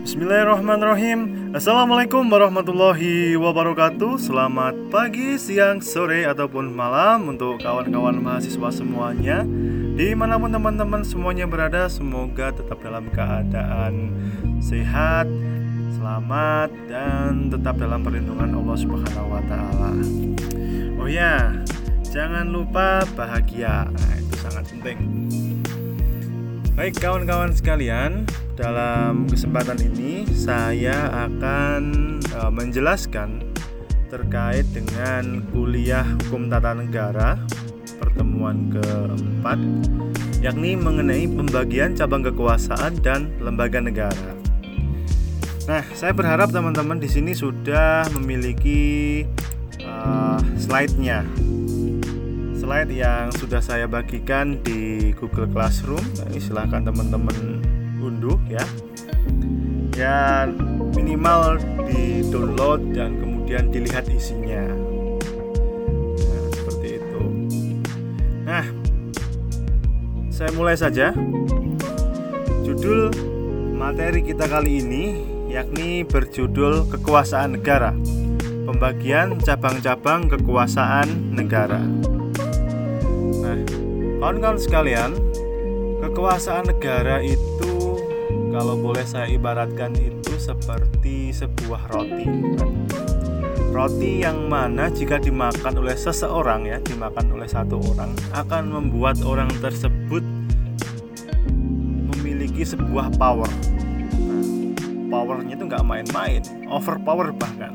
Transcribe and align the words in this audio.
Bismillahirrahmanirrahim 0.00 1.52
Assalamualaikum 1.52 2.24
warahmatullahi 2.24 3.36
wabarakatuh 3.36 4.16
Selamat 4.16 4.72
pagi, 4.88 5.36
siang, 5.36 5.84
sore, 5.84 6.24
ataupun 6.24 6.72
malam 6.72 7.28
Untuk 7.28 7.60
kawan-kawan 7.60 8.16
mahasiswa 8.16 8.72
semuanya 8.72 9.44
Di 9.94 10.16
mana 10.16 10.40
pun 10.40 10.48
teman-teman 10.48 11.04
semuanya 11.04 11.44
berada 11.44 11.84
Semoga 11.92 12.48
tetap 12.48 12.80
dalam 12.80 13.12
keadaan 13.12 14.08
sehat 14.64 15.28
Selamat 16.00 16.72
dan 16.88 17.52
tetap 17.52 17.76
dalam 17.76 18.00
perlindungan 18.00 18.56
Allah 18.56 18.76
Subhanahu 18.80 19.36
wa 19.36 19.42
taala. 19.44 19.92
Oh 20.96 21.04
ya, 21.04 21.52
jangan 22.08 22.48
lupa 22.48 23.04
bahagia. 23.12 23.84
Nah, 23.84 24.14
itu 24.16 24.34
sangat 24.40 24.64
penting. 24.72 24.98
Baik 26.80 26.96
kawan-kawan 26.96 27.52
sekalian, 27.52 28.24
dalam 28.56 29.28
kesempatan 29.28 29.76
ini 29.84 30.24
saya 30.32 31.12
akan 31.28 32.16
uh, 32.32 32.48
menjelaskan 32.48 33.44
terkait 34.08 34.64
dengan 34.72 35.44
kuliah 35.52 36.08
hukum 36.24 36.48
tata 36.48 36.72
negara 36.72 37.36
pertemuan 38.00 38.72
keempat 38.72 39.60
yakni 40.40 40.72
mengenai 40.72 41.28
pembagian 41.28 41.92
cabang 41.92 42.24
kekuasaan 42.24 42.96
dan 43.04 43.28
lembaga 43.44 43.84
negara. 43.84 44.32
Nah, 45.68 45.84
saya 45.92 46.16
berharap 46.16 46.48
teman-teman 46.48 46.96
di 46.96 47.12
sini 47.12 47.36
sudah 47.36 48.08
memiliki 48.16 49.28
uh, 49.84 50.40
slide-nya 50.56 51.28
slide 52.70 52.94
yang 52.94 53.34
sudah 53.34 53.58
saya 53.58 53.90
bagikan 53.90 54.62
di 54.62 55.10
Google 55.18 55.50
Classroom. 55.50 56.06
Ini 56.30 56.38
silahkan 56.38 56.86
teman-teman 56.86 57.58
unduh 57.98 58.38
ya. 58.46 58.62
Ya 59.98 60.46
minimal 60.94 61.58
di 61.90 62.22
download 62.30 62.94
dan 62.94 63.18
kemudian 63.18 63.74
dilihat 63.74 64.06
isinya. 64.06 64.70
Nah, 66.14 66.46
seperti 66.54 67.02
itu. 67.02 67.22
Nah, 68.46 68.62
saya 70.30 70.54
mulai 70.54 70.78
saja. 70.78 71.10
Judul 72.62 73.10
materi 73.74 74.22
kita 74.22 74.46
kali 74.46 74.78
ini 74.78 75.04
yakni 75.50 76.06
berjudul 76.06 76.86
Kekuasaan 76.86 77.58
Negara. 77.58 77.90
Pembagian 78.62 79.42
cabang-cabang 79.42 80.30
kekuasaan 80.30 81.34
negara. 81.34 81.82
Kawan-kawan 84.20 84.60
sekalian, 84.60 85.16
kekuasaan 86.04 86.68
negara 86.68 87.24
itu 87.24 87.96
kalau 88.52 88.76
boleh 88.76 89.00
saya 89.08 89.32
ibaratkan 89.32 89.96
itu 89.96 90.36
seperti 90.36 91.32
sebuah 91.32 91.88
roti. 91.88 92.28
Roti 93.72 94.20
yang 94.20 94.44
mana 94.44 94.92
jika 94.92 95.16
dimakan 95.16 95.80
oleh 95.80 95.96
seseorang 95.96 96.68
ya, 96.68 96.76
dimakan 96.84 97.32
oleh 97.32 97.48
satu 97.48 97.80
orang 97.80 98.12
akan 98.36 98.68
membuat 98.68 99.24
orang 99.24 99.48
tersebut 99.56 100.20
memiliki 102.12 102.60
sebuah 102.60 103.16
power. 103.16 103.48
Powernya 105.08 105.56
itu 105.56 105.64
nggak 105.64 105.80
main-main, 105.88 106.44
overpower 106.68 107.32
bahkan. 107.32 107.72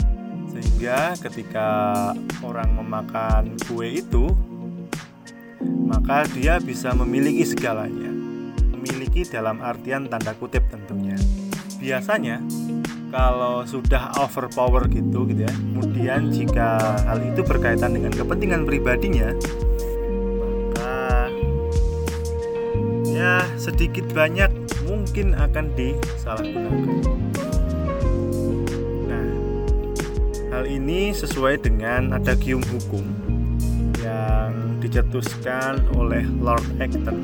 Sehingga 0.54 1.18
ketika 1.26 2.14
orang 2.46 2.78
memakan 2.78 3.58
kue 3.66 3.98
itu 3.98 4.30
maka 5.86 6.26
dia 6.34 6.58
bisa 6.58 6.92
memiliki 6.98 7.46
segalanya. 7.46 8.10
Memiliki 8.74 9.22
dalam 9.30 9.62
artian 9.62 10.10
tanda 10.10 10.34
kutip 10.34 10.66
tentunya. 10.68 11.16
Biasanya 11.78 12.42
kalau 13.14 13.62
sudah 13.64 14.18
overpower 14.18 14.90
gitu 14.90 15.30
gitu 15.30 15.46
ya. 15.46 15.54
Kemudian 15.54 16.34
jika 16.34 17.00
hal 17.06 17.22
itu 17.22 17.46
berkaitan 17.46 17.94
dengan 17.94 18.12
kepentingan 18.12 18.66
pribadinya, 18.66 19.30
maka 20.42 21.30
ya 23.06 23.46
sedikit 23.56 24.10
banyak 24.12 24.50
mungkin 24.90 25.38
akan 25.38 25.66
disalahgunakan. 25.78 26.98
Nah, 29.06 29.28
hal 30.50 30.66
ini 30.66 31.14
sesuai 31.14 31.62
dengan 31.62 32.18
adagium 32.18 32.66
hukum 32.74 33.25
dicetuskan 34.86 35.82
oleh 35.98 36.22
Lord 36.38 36.62
Acton 36.78 37.18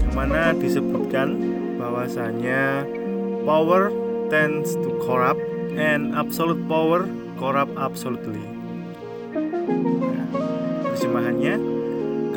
yang 0.00 0.12
mana 0.16 0.56
disebutkan 0.56 1.36
bahwasanya 1.76 2.88
power 3.44 3.92
tends 4.32 4.72
to 4.80 4.88
corrupt 5.04 5.44
and 5.76 6.16
absolute 6.16 6.64
power 6.64 7.04
corrupt 7.36 7.76
absolutely. 7.76 8.40
Nah, 10.00 10.28
terjemahannya, 10.88 11.60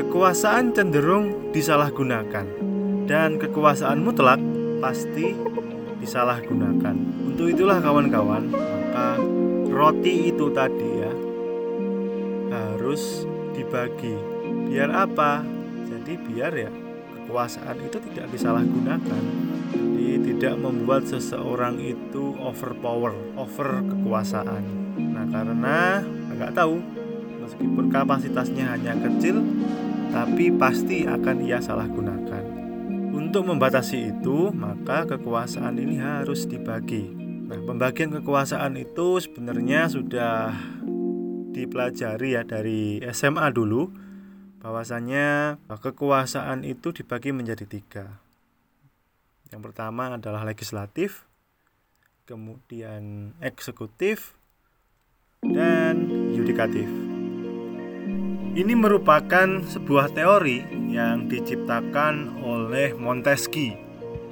kekuasaan 0.04 0.76
cenderung 0.76 1.56
disalahgunakan 1.56 2.44
dan 3.08 3.40
kekuasaan 3.40 4.04
mutlak 4.04 4.44
pasti 4.84 5.32
disalahgunakan. 6.04 6.96
Untuk 7.32 7.56
itulah 7.56 7.80
kawan-kawan, 7.80 8.52
maka 8.52 9.16
roti 9.72 10.36
itu 10.36 10.52
tadi 10.52 10.90
ya 11.00 11.14
harus 12.52 13.24
dibagi. 13.56 14.16
Biar 14.68 14.92
apa? 14.92 15.40
Jadi 15.88 16.14
biar 16.20 16.52
ya 16.52 16.72
kekuasaan 17.26 17.80
itu 17.82 17.98
tidak 18.12 18.28
disalahgunakan. 18.30 19.24
Jadi 19.74 20.36
tidak 20.36 20.56
membuat 20.62 21.10
seseorang 21.10 21.82
itu 21.82 22.38
overpower, 22.38 23.16
over 23.40 23.82
kekuasaan. 23.82 24.64
Nah, 25.00 25.26
karena 25.32 26.06
nggak 26.36 26.54
tahu 26.54 26.78
meskipun 27.42 27.90
kapasitasnya 27.90 28.76
hanya 28.76 28.94
kecil, 29.00 29.42
tapi 30.14 30.54
pasti 30.54 31.10
akan 31.10 31.38
ia 31.42 31.58
salahgunakan. 31.58 32.44
Untuk 33.16 33.48
membatasi 33.48 34.12
itu, 34.16 34.52
maka 34.54 35.08
kekuasaan 35.08 35.80
ini 35.80 35.98
harus 35.98 36.46
dibagi. 36.46 37.10
Nah, 37.46 37.62
pembagian 37.64 38.12
kekuasaan 38.22 38.76
itu 38.76 39.22
sebenarnya 39.22 39.88
sudah 39.88 40.52
dipelajari 41.56 42.36
ya 42.36 42.44
dari 42.44 43.00
SMA 43.16 43.48
dulu 43.56 43.88
bahwasanya 44.60 45.56
kekuasaan 45.72 46.68
itu 46.68 46.92
dibagi 46.92 47.32
menjadi 47.32 47.64
tiga. 47.64 48.20
Yang 49.56 49.72
pertama 49.72 50.20
adalah 50.20 50.44
legislatif, 50.44 51.24
kemudian 52.28 53.32
eksekutif, 53.40 54.36
dan 55.46 56.10
yudikatif. 56.34 56.90
Ini 58.56 58.74
merupakan 58.74 59.62
sebuah 59.64 60.12
teori 60.12 60.66
yang 60.92 61.30
diciptakan 61.30 62.42
oleh 62.44 62.98
Montesquieu. 62.98 63.78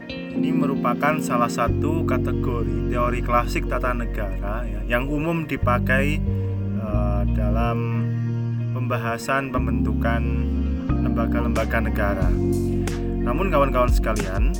Ini 0.09 0.50
merupakan 0.50 1.22
salah 1.22 1.47
satu 1.47 2.03
kategori 2.03 2.89
teori 2.89 3.22
klasik 3.22 3.69
tata 3.69 3.94
negara 3.94 4.66
ya, 4.66 4.97
yang 4.97 5.07
umum 5.07 5.45
dipakai 5.45 6.17
dalam 7.43 8.07
pembahasan 8.71 9.51
pembentukan 9.51 10.23
lembaga-lembaga 10.87 11.83
negara. 11.83 12.27
Namun 13.19 13.51
kawan-kawan 13.51 13.91
sekalian, 13.91 14.55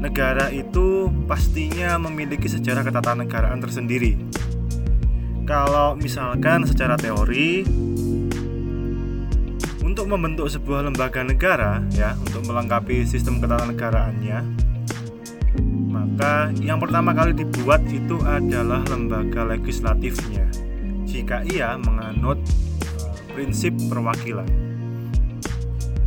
negara 0.00 0.48
itu 0.48 1.12
pastinya 1.28 2.00
memiliki 2.00 2.48
sejarah 2.48 2.88
ketatanegaraan 2.88 3.60
tersendiri. 3.60 4.16
Kalau 5.44 5.92
misalkan 5.92 6.64
secara 6.64 6.96
teori 6.96 7.68
untuk 9.84 10.08
membentuk 10.08 10.48
sebuah 10.48 10.88
lembaga 10.88 11.20
negara 11.20 11.84
ya, 11.92 12.16
untuk 12.16 12.48
melengkapi 12.48 13.04
sistem 13.04 13.44
ketatanegaraannya, 13.44 14.38
maka 15.92 16.48
yang 16.64 16.80
pertama 16.80 17.12
kali 17.12 17.36
dibuat 17.36 17.84
itu 17.92 18.16
adalah 18.24 18.80
lembaga 18.88 19.52
legislatifnya 19.52 20.61
jika 21.12 21.44
ia 21.44 21.76
menganut 21.76 22.40
uh, 22.40 23.12
prinsip 23.36 23.76
perwakilan. 23.92 24.48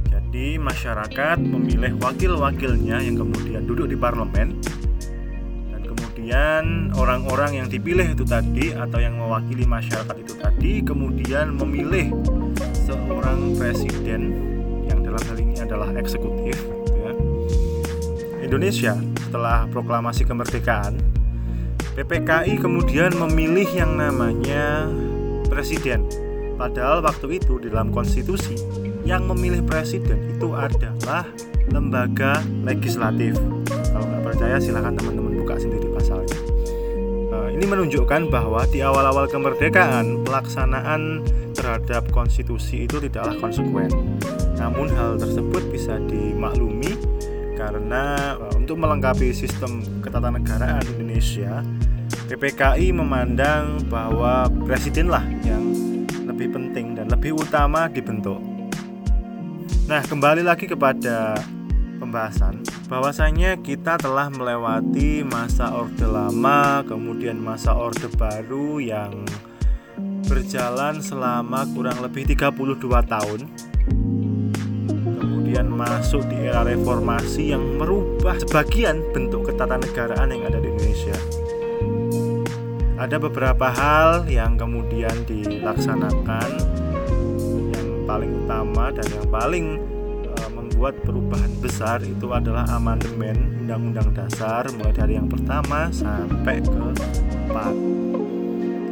Jadi 0.10 0.58
masyarakat 0.58 1.38
memilih 1.40 1.96
wakil-wakilnya 2.02 3.00
yang 3.00 3.16
kemudian 3.16 3.64
duduk 3.64 3.88
di 3.88 3.96
parlemen 3.96 4.60
dan 5.72 5.82
kemudian 5.86 6.64
orang-orang 6.98 7.64
yang 7.64 7.68
dipilih 7.70 8.18
itu 8.18 8.26
tadi 8.28 8.74
atau 8.74 9.00
yang 9.00 9.16
mewakili 9.16 9.64
masyarakat 9.64 10.16
itu 10.20 10.34
tadi 10.36 10.74
kemudian 10.84 11.56
memilih 11.56 12.12
seorang 12.84 13.56
presiden 13.56 14.36
yang 14.90 15.00
dalam 15.06 15.22
hal 15.24 15.38
ini 15.40 15.56
adalah 15.62 15.94
eksekutif 15.96 16.58
ya. 17.00 17.14
Indonesia 18.44 19.00
setelah 19.24 19.70
proklamasi 19.72 20.28
kemerdekaan 20.28 21.00
PPKI 21.96 22.60
kemudian 22.60 23.16
memilih 23.16 23.68
yang 23.72 23.96
namanya 23.96 24.92
presiden. 25.48 26.04
Padahal 26.60 27.00
waktu 27.00 27.40
itu 27.40 27.56
di 27.64 27.72
dalam 27.72 27.96
konstitusi 27.96 28.60
yang 29.08 29.24
memilih 29.32 29.64
presiden 29.64 30.36
itu 30.36 30.52
adalah 30.52 31.24
lembaga 31.72 32.44
legislatif. 32.68 33.40
Kalau 33.96 34.06
nggak 34.12 34.24
percaya 34.28 34.60
silahkan 34.60 34.92
teman-teman 35.00 35.40
buka 35.40 35.56
sendiri 35.56 35.88
pasalnya. 35.96 36.40
Uh, 37.32 37.48
ini 37.56 37.64
menunjukkan 37.64 38.28
bahwa 38.28 38.68
di 38.68 38.84
awal-awal 38.84 39.32
kemerdekaan 39.32 40.28
pelaksanaan 40.28 41.24
terhadap 41.56 42.12
konstitusi 42.12 42.92
itu 42.92 43.00
tidaklah 43.00 43.40
konsekuen. 43.40 43.94
Namun 44.60 44.92
hal 44.92 45.16
tersebut 45.16 45.64
bisa 45.72 45.96
dimaklumi 46.12 46.98
karena 47.56 48.36
uh, 48.36 48.54
untuk 48.58 48.82
melengkapi 48.82 49.32
sistem 49.32 49.86
ketatanegaraan 50.02 50.84
Indonesia, 50.98 51.62
PPKI 52.26 52.90
memandang 52.90 53.86
bahwa 53.86 54.50
presidenlah 54.66 55.22
yang 55.46 55.62
lebih 56.26 56.58
penting 56.58 56.98
dan 56.98 57.06
lebih 57.14 57.38
utama 57.38 57.86
dibentuk. 57.86 58.42
Nah, 59.86 60.02
kembali 60.02 60.42
lagi 60.42 60.66
kepada 60.66 61.38
pembahasan 62.02 62.66
bahwasanya 62.90 63.62
kita 63.62 64.02
telah 64.02 64.34
melewati 64.34 65.22
masa 65.22 65.70
orde 65.70 66.10
lama, 66.10 66.82
kemudian 66.90 67.38
masa 67.38 67.78
orde 67.78 68.10
baru 68.18 68.82
yang 68.82 69.22
berjalan 70.26 71.06
selama 71.06 71.70
kurang 71.78 72.02
lebih 72.02 72.26
32 72.26 73.06
tahun. 73.06 73.40
Kemudian 75.22 75.70
masuk 75.70 76.26
di 76.26 76.50
era 76.50 76.66
reformasi 76.66 77.54
yang 77.54 77.78
merubah 77.78 78.34
sebagian 78.42 79.06
bentuk 79.14 79.54
ketatanegaraan 79.54 80.34
yang 80.34 80.50
ada 80.50 80.58
di 80.58 80.74
Indonesia. 80.74 81.45
Ada 83.06 83.22
beberapa 83.22 83.70
hal 83.70 84.26
yang 84.26 84.58
kemudian 84.58 85.14
dilaksanakan 85.30 86.50
yang 87.70 88.02
paling 88.10 88.34
utama 88.34 88.90
dan 88.90 89.06
yang 89.14 89.28
paling 89.30 89.66
membuat 90.50 90.98
perubahan 91.06 91.54
besar 91.62 92.02
itu 92.02 92.34
adalah 92.34 92.66
amandemen 92.74 93.62
Undang-Undang 93.62 94.10
Dasar 94.10 94.66
mulai 94.74 94.90
dari 94.98 95.22
yang 95.22 95.30
pertama 95.30 95.94
sampai 95.94 96.66
ke 96.66 96.82
empat. 97.46 97.76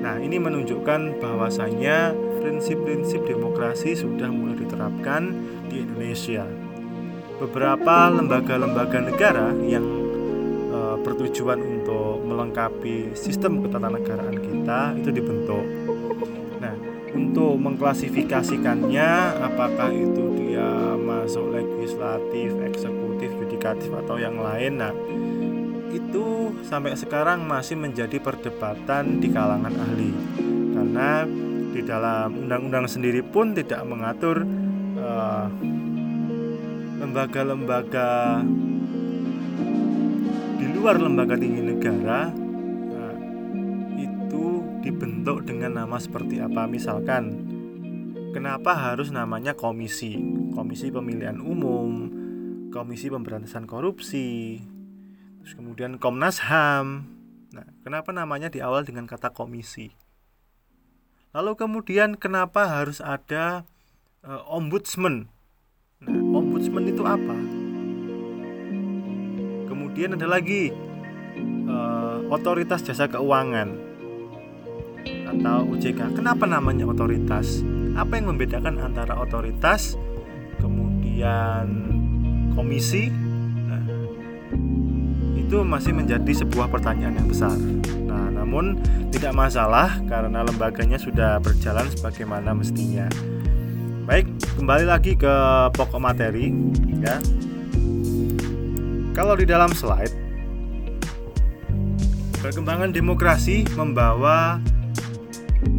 Nah, 0.06 0.21
ini 0.21 0.38
menunjukkan 0.38 1.18
bahwasanya 1.18 2.13
prinsip-prinsip 2.38 3.25
demokrasi 3.25 3.98
sudah 3.98 4.30
mulai 4.30 4.62
diterapkan 4.62 5.33
di 5.74 5.89
Indonesia. 5.89 6.45
Beberapa 7.42 8.13
lembaga-lembaga 8.13 9.10
negara 9.10 9.57
yang 9.65 9.81
e, 10.69 11.01
bertujuan 11.01 11.73
melengkapi 12.24 13.14
sistem 13.14 13.62
ketatanegaraan 13.62 14.40
kita 14.40 14.96
itu 14.98 15.10
dibentuk. 15.12 15.66
Nah, 16.64 16.75
untuk 17.14 17.60
mengklasifikasikannya 17.60 19.12
apakah 19.44 19.92
itu 19.92 20.24
dia 20.40 20.96
masuk 20.98 21.52
legislatif, 21.54 22.56
eksekutif, 22.64 23.30
yudikatif 23.44 23.92
atau 23.92 24.16
yang 24.18 24.40
lain. 24.40 24.80
Nah, 24.80 24.96
itu 25.94 26.56
sampai 26.66 26.98
sekarang 26.98 27.46
masih 27.46 27.78
menjadi 27.78 28.18
perdebatan 28.18 29.22
di 29.22 29.30
kalangan 29.30 29.75
ahli 29.78 30.12
karena 30.74 31.10
di 31.74 31.81
dalam 31.86 32.46
undang-undang 32.46 32.90
sendiri 32.90 33.22
pun 33.22 33.54
tidak 33.54 33.81
mengatur 33.86 34.42
lembaga 34.44 35.52
lembaga-lembaga 37.04 38.42
di 38.42 38.62
luar 40.84 41.00
lembaga 41.00 41.40
tinggi 41.40 41.64
negara 41.64 42.28
nah, 42.92 43.16
itu 43.96 44.44
dibentuk 44.84 45.48
dengan 45.48 45.80
nama 45.80 45.96
seperti 45.96 46.44
apa 46.44 46.68
misalkan 46.68 47.54
Kenapa 48.34 48.74
harus 48.74 49.14
namanya 49.14 49.54
komisi? 49.54 50.18
Komisi 50.58 50.90
Pemilihan 50.90 51.38
Umum, 51.38 52.10
Komisi 52.74 53.06
Pemberantasan 53.06 53.70
Korupsi, 53.70 54.58
terus 55.38 55.54
kemudian 55.54 56.02
Komnas 56.02 56.42
HAM. 56.50 57.06
Nah, 57.54 57.70
kenapa 57.86 58.10
namanya 58.10 58.50
di 58.50 58.58
awal 58.58 58.90
dengan 58.90 59.06
kata 59.06 59.30
komisi? 59.38 59.94
Lalu 61.30 61.54
kemudian 61.62 62.18
kenapa 62.18 62.66
harus 62.66 63.06
ada 63.06 63.70
uh, 64.26 64.42
ombudsman? 64.50 65.30
Nah, 66.02 66.18
ombudsman 66.34 66.90
itu 66.90 67.06
apa? 67.06 67.62
Kemudian 69.94 70.18
ada 70.18 70.25
lagi 70.25 70.74
uh, 71.69 72.25
otoritas 72.34 72.81
jasa 72.81 73.06
keuangan 73.06 73.69
atau 75.30 75.69
OJK. 75.69 76.18
Kenapa 76.18 76.50
namanya 76.50 76.90
otoritas? 76.90 77.62
apa 77.94 78.18
yang 78.18 78.34
membedakan 78.34 78.81
antara 78.81 79.13
otoritas 79.22 79.94
kemudian 80.57 81.66
komisi 82.57 83.13
nah, 83.69 83.86
itu 85.38 85.62
masih 85.62 85.94
menjadi 85.94 86.34
sebuah 86.46 86.74
pertanyaan 86.74 87.22
yang 87.22 87.30
besar 87.30 87.54
nah 88.10 88.34
namun 88.34 88.81
tidak 89.13 89.38
masalah 89.38 89.94
karena 90.10 90.42
lembaganya 90.42 90.98
sudah 90.98 91.38
berjalan 91.38 91.86
sebagaimana 91.94 92.57
mestinya 92.57 93.06
baik 94.10 94.25
kembali 94.57 94.86
lagi 94.89 95.13
ke 95.13 95.34
pokok 95.78 96.01
materi 96.01 96.50
ya 96.98 97.22
kalau 99.13 99.38
di 99.38 99.45
dalam 99.45 99.69
slide 99.71 100.12
perkembangan 102.42 102.92
demokrasi 102.92 103.63
membawa 103.77 104.60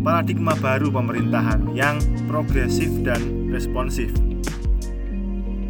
paradigma 0.00 0.56
baru 0.56 0.88
pemerintahan 0.88 1.76
yang 1.76 2.00
progresif 2.24 2.88
dan 3.04 3.52
responsif. 3.52 4.08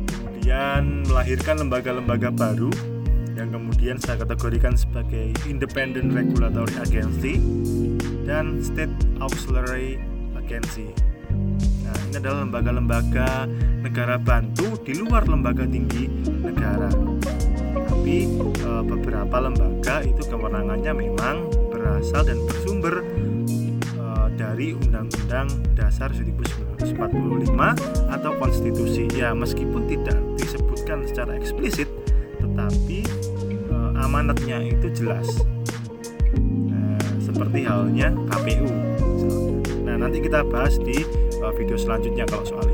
Kemudian 0.06 1.02
melahirkan 1.10 1.66
lembaga-lembaga 1.66 2.30
baru 2.30 2.70
yang 3.34 3.50
kemudian 3.50 3.98
saya 3.98 4.22
kategorikan 4.22 4.78
sebagai 4.78 5.34
Independent 5.50 6.14
Regulatory 6.14 6.78
Agency 6.78 7.42
dan 8.22 8.62
State 8.62 8.94
Auxiliary 9.18 9.98
Agency. 10.38 10.94
Nah, 11.82 11.96
ini 12.06 12.16
adalah 12.22 12.46
lembaga-lembaga 12.46 13.50
negara 13.82 14.14
bantu 14.14 14.78
di 14.86 14.94
luar 14.94 15.26
lembaga 15.26 15.66
tinggi 15.66 16.06
negara. 16.22 17.03
Tapi 18.04 18.28
e, 18.28 18.70
beberapa 18.84 19.48
lembaga 19.48 20.04
itu 20.04 20.28
kewenangannya 20.28 20.92
memang 20.92 21.48
berasal 21.72 22.20
dan 22.28 22.36
bersumber 22.44 23.00
dari 24.36 24.76
Undang-Undang 24.76 25.48
Dasar 25.72 26.12
1945 26.12 27.00
atau 28.12 28.32
konstitusi. 28.36 29.08
Ya, 29.16 29.32
meskipun 29.32 29.88
tidak 29.88 30.20
disebutkan 30.36 31.08
secara 31.08 31.32
eksplisit, 31.40 31.88
tetapi 32.44 33.08
e, 33.72 33.76
amanatnya 33.96 34.60
itu 34.60 34.92
jelas. 34.92 35.40
Nah, 36.44 37.00
seperti 37.24 37.64
halnya 37.64 38.12
KPU. 38.36 38.68
Nah, 39.88 39.96
nanti 39.96 40.20
kita 40.20 40.44
bahas 40.44 40.76
di 40.76 41.08
e, 41.40 41.46
video 41.56 41.80
selanjutnya 41.80 42.28
kalau 42.28 42.44
soal. 42.44 42.73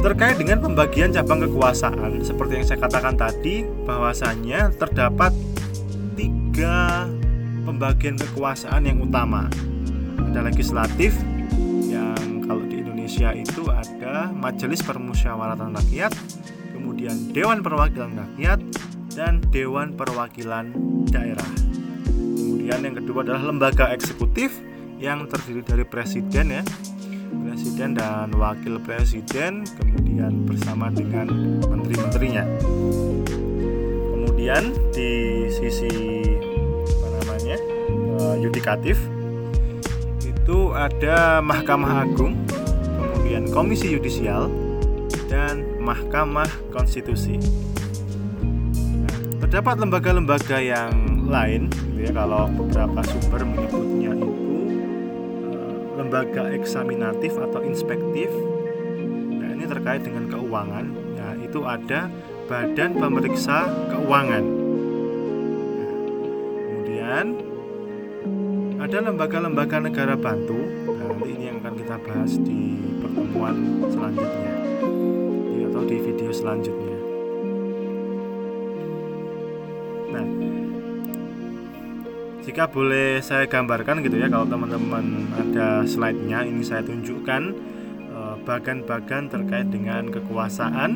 Terkait 0.00 0.38
dengan 0.38 0.62
pembagian 0.62 1.10
cabang 1.10 1.42
kekuasaan, 1.44 2.22
seperti 2.22 2.62
yang 2.62 2.66
saya 2.66 2.78
katakan 2.78 3.18
tadi, 3.18 3.66
bahwasannya 3.84 4.70
terdapat 4.78 5.34
tiga 6.14 7.10
pembagian 7.66 8.14
kekuasaan 8.14 8.86
yang 8.86 9.02
utama. 9.02 9.50
Ada 10.30 10.46
legislatif 10.46 11.16
yang 11.90 12.46
kalau 12.46 12.62
di 12.64 12.80
Indonesia 12.80 13.34
itu 13.34 13.66
ada 13.66 14.30
Majelis 14.30 14.80
Permusyawaratan 14.86 15.74
Rakyat, 15.74 16.12
kemudian 16.70 17.34
Dewan 17.34 17.66
Perwakilan 17.66 18.14
Rakyat 18.14 18.60
dan 19.16 19.42
Dewan 19.50 19.96
Perwakilan 19.96 20.70
Daerah. 21.10 21.50
Kemudian 22.06 22.78
yang 22.84 22.96
kedua 22.98 23.26
adalah 23.26 23.42
lembaga 23.50 23.90
eksekutif 23.90 24.54
yang 25.02 25.28
terdiri 25.28 25.60
dari 25.60 25.84
presiden 25.84 26.60
ya, 26.60 26.62
presiden 27.30 27.96
dan 27.96 28.32
wakil 28.36 28.78
presiden, 28.82 29.66
kemudian 29.78 30.46
bersama 30.46 30.92
dengan 30.92 31.26
menteri-menterinya. 31.66 32.44
Kemudian 34.12 34.74
di 34.92 35.44
sisi 35.50 35.90
yudikatif 38.36 39.00
itu 40.22 40.70
ada 40.70 41.42
Mahkamah 41.42 42.06
Agung, 42.06 42.38
kemudian 42.94 43.50
Komisi 43.50 43.90
Yudisial, 43.90 44.46
dan 45.26 45.66
Mahkamah 45.82 46.46
Konstitusi. 46.70 47.42
Nah, 49.02 49.16
terdapat 49.42 49.82
lembaga-lembaga 49.82 50.62
yang 50.62 51.26
lain, 51.26 51.66
gitu 51.90 52.06
ya, 52.06 52.12
kalau 52.14 52.46
beberapa 52.54 53.02
sumber 53.02 53.42
menyebutnya 53.42 54.14
lembaga 55.96 56.52
eksaminatif 56.52 57.34
atau 57.40 57.64
inspektif. 57.64 58.28
Nah, 59.40 59.56
ini 59.56 59.64
terkait 59.64 60.04
dengan 60.04 60.28
keuangan. 60.28 60.86
Ya, 61.16 61.28
itu 61.40 61.64
ada 61.64 62.12
Badan 62.46 63.00
Pemeriksa 63.00 63.66
Keuangan. 63.90 64.44
Nah, 65.74 65.92
kemudian 66.62 67.26
ada 68.76 68.98
lembaga-lembaga 69.02 69.82
negara 69.82 70.14
bantu 70.14 70.60
nah, 70.86 71.10
nanti 71.10 71.28
ini 71.34 71.44
yang 71.50 71.58
akan 71.64 71.74
kita 71.74 71.96
bahas 72.06 72.38
di 72.38 72.78
pertemuan 73.02 73.82
selanjutnya 73.90 74.52
atau 75.66 75.82
di 75.82 75.96
video 75.98 76.30
selanjutnya. 76.30 76.98
Nah, 80.14 80.26
jika 82.46 82.70
boleh 82.70 83.18
saya 83.26 83.50
gambarkan 83.50 84.06
gitu 84.06 84.22
ya, 84.22 84.30
kalau 84.30 84.46
teman-teman 84.46 85.26
ada 85.34 85.82
slide-nya, 85.82 86.46
ini 86.46 86.62
saya 86.62 86.86
tunjukkan 86.86 87.42
eh, 88.06 88.36
bagan-bagan 88.46 89.26
terkait 89.26 89.66
dengan 89.66 90.06
kekuasaan. 90.06 90.90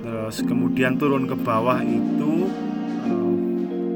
Terus 0.00 0.40
kemudian 0.48 0.96
turun 0.96 1.28
ke 1.28 1.36
bawah 1.36 1.76
itu 1.84 2.48
eh, 3.04 3.36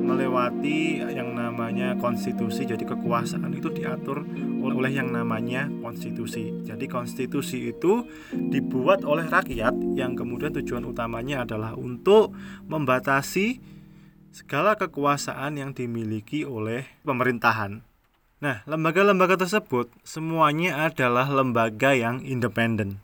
melewati 0.04 1.00
yang 1.16 1.32
namanya 1.32 1.96
konstitusi. 1.96 2.68
Jadi 2.68 2.84
kekuasaan 2.84 3.56
itu 3.56 3.72
diatur 3.72 4.20
oleh 4.60 4.92
yang 4.92 5.16
namanya 5.16 5.72
konstitusi. 5.80 6.52
Jadi 6.60 6.84
konstitusi 6.92 7.72
itu 7.72 8.04
dibuat 8.36 9.00
oleh 9.08 9.24
rakyat 9.24 9.72
yang 9.96 10.12
kemudian 10.12 10.52
tujuan 10.60 10.84
utamanya 10.84 11.48
adalah 11.48 11.72
untuk 11.72 12.36
membatasi 12.68 13.73
segala 14.34 14.74
kekuasaan 14.74 15.62
yang 15.62 15.70
dimiliki 15.70 16.42
oleh 16.42 16.90
pemerintahan. 17.06 17.86
Nah, 18.42 18.66
lembaga-lembaga 18.66 19.38
tersebut 19.38 19.86
semuanya 20.02 20.90
adalah 20.90 21.30
lembaga 21.30 21.94
yang 21.94 22.18
independen. 22.26 22.98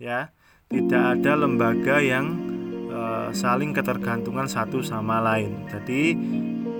Ya, 0.00 0.32
tidak 0.72 1.20
ada 1.20 1.36
lembaga 1.36 2.00
yang 2.00 2.32
uh, 2.88 3.28
saling 3.36 3.76
ketergantungan 3.76 4.48
satu 4.48 4.80
sama 4.80 5.20
lain. 5.20 5.68
Jadi 5.68 6.16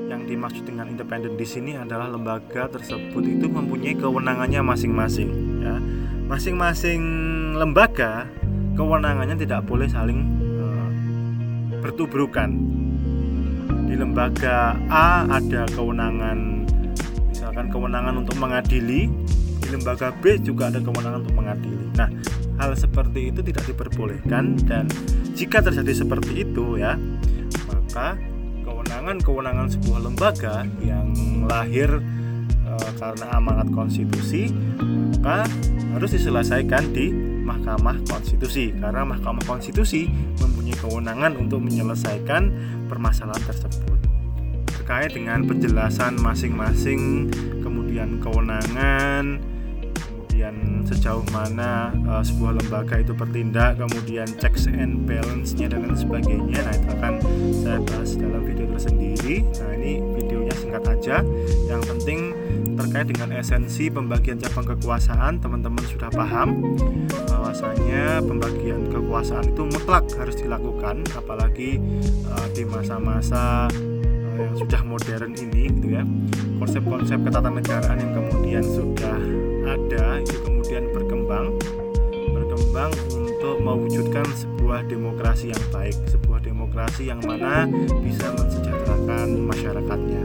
yang 0.09 0.25
dimaksud 0.26 0.64
dengan 0.64 0.88
independen 0.88 1.37
di 1.37 1.45
sini 1.45 1.76
adalah 1.76 2.09
lembaga 2.09 2.66
tersebut 2.73 3.23
itu 3.23 3.47
mempunyai 3.47 3.95
kewenangannya 3.95 4.59
masing-masing 4.59 5.30
ya 5.62 5.78
masing-masing 6.26 6.99
lembaga 7.54 8.26
kewenangannya 8.75 9.38
tidak 9.38 9.62
boleh 9.71 9.87
saling 9.87 10.26
uh, 10.59 10.90
bertubrukan 11.78 12.50
di 13.90 13.99
lembaga 13.99 14.78
A 14.87 15.26
ada 15.26 15.66
kewenangan 15.75 16.62
misalkan 17.26 17.66
kewenangan 17.75 18.23
untuk 18.23 18.38
mengadili 18.38 19.11
di 19.59 19.66
lembaga 19.66 20.14
B 20.14 20.38
juga 20.38 20.70
ada 20.70 20.78
kewenangan 20.78 21.26
untuk 21.26 21.35
mengadili. 21.35 21.90
Nah 21.99 22.06
hal 22.62 22.78
seperti 22.78 23.35
itu 23.35 23.42
tidak 23.42 23.66
diperbolehkan 23.66 24.54
dan 24.62 24.87
jika 25.35 25.59
terjadi 25.59 26.06
seperti 26.06 26.47
itu 26.47 26.78
ya 26.78 26.94
maka 27.66 28.14
kewenangan-kewenangan 28.62 29.66
sebuah 29.75 29.99
lembaga 30.06 30.62
yang 30.85 31.11
lahir 31.50 31.99
e, 32.62 32.73
karena 32.94 33.26
amanat 33.35 33.75
konstitusi 33.75 34.54
maka 35.18 35.50
harus 35.99 36.14
diselesaikan 36.14 36.94
di 36.94 37.11
Mahkamah 37.50 37.97
Konstitusi. 38.07 38.71
Karena 38.78 39.02
Mahkamah 39.02 39.42
Konstitusi 39.42 40.07
mempunyai 40.38 40.78
kewenangan 40.78 41.35
untuk 41.35 41.59
menyelesaikan 41.66 42.42
permasalahan 42.87 43.42
tersebut. 43.42 43.99
Terkait 44.71 45.11
dengan 45.14 45.42
penjelasan 45.47 46.19
masing-masing 46.19 47.30
kemudian 47.62 48.23
kewenangan 48.23 49.42
kemudian 50.40 50.88
sejauh 50.88 51.21
mana 51.37 51.92
uh, 52.09 52.25
sebuah 52.25 52.57
lembaga 52.64 52.97
itu 52.97 53.12
bertindak 53.12 53.76
kemudian 53.76 54.25
checks 54.40 54.64
and 54.64 55.04
balance-nya 55.04 55.69
dan 55.69 55.85
lain 55.85 55.92
sebagainya. 55.92 56.64
Nah 56.64 56.73
itu 56.73 56.88
akan 56.97 57.14
saya 57.61 57.78
bahas 57.85 58.11
dalam 58.16 58.42
video 58.49 58.66
tersendiri. 58.73 59.45
Nah 59.45 59.71
ini 59.76 60.00
videonya 60.16 60.54
singkat 60.57 60.85
aja. 60.88 61.16
Yang 61.69 61.83
penting 61.92 62.21
terkait 62.90 63.14
dengan 63.14 63.38
esensi 63.38 63.87
pembagian 63.87 64.42
cabang 64.42 64.75
kekuasaan 64.75 65.38
teman-teman 65.38 65.78
sudah 65.87 66.11
paham 66.11 66.75
bahwasanya 67.30 68.18
pembagian 68.18 68.90
kekuasaan 68.90 69.54
itu 69.54 69.62
mutlak 69.62 70.11
harus 70.18 70.35
dilakukan 70.35 71.06
apalagi 71.14 71.78
uh, 72.26 72.50
di 72.50 72.66
masa-masa 72.66 73.70
uh, 73.70 74.42
yang 74.42 74.59
sudah 74.59 74.82
modern 74.82 75.38
ini 75.38 75.70
gitu 75.70 76.02
ya. 76.02 76.04
Konsep-konsep 76.59 77.23
ketatanegaraan 77.23 77.94
yang 77.94 78.11
kemudian 78.11 78.66
sudah 78.66 79.23
ada 79.70 80.18
itu 80.18 80.42
kemudian 80.42 80.90
berkembang 80.90 81.54
berkembang 82.35 82.90
untuk 83.14 83.54
mewujudkan 83.62 84.26
sebuah 84.35 84.82
demokrasi 84.90 85.54
yang 85.54 85.64
baik 85.70 85.94
sebuah 86.11 86.42
demokrasi 86.42 87.06
yang 87.06 87.23
mana 87.23 87.70
bisa 88.02 88.35
mensejahterakan 88.35 89.47
masyarakatnya. 89.47 90.25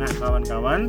Nah 0.00 0.10
kawan-kawan 0.16 0.88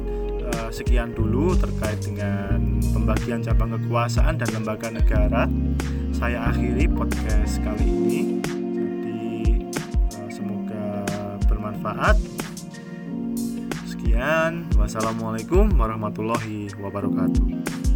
sekian 0.71 1.15
dulu 1.15 1.55
terkait 1.55 1.99
dengan 2.03 2.59
pembagian 2.91 3.39
cabang 3.39 3.75
kekuasaan 3.79 4.35
dan 4.35 4.49
lembaga 4.51 4.91
negara. 4.91 5.47
Saya 6.11 6.51
akhiri 6.51 6.89
podcast 6.91 7.61
kali 7.63 7.87
ini. 7.87 8.19
Jadi 8.43 9.27
eh, 10.17 10.29
semoga 10.31 11.07
bermanfaat. 11.47 12.17
Sekian. 13.87 14.67
Wassalamualaikum 14.75 15.71
warahmatullahi 15.77 16.71
wabarakatuh 16.79 17.86